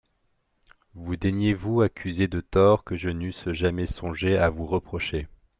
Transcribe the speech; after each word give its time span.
Vous 0.95 1.15
daignez 1.15 1.53
vous 1.53 1.81
accuser 1.83 2.27
de 2.27 2.41
torts 2.41 2.83
que 2.83 2.95
je 2.95 3.11
n'eusse 3.11 3.51
jamais 3.51 3.85
songé 3.85 4.35
à 4.35 4.49
vous 4.49 4.65
reprocher. 4.65 5.27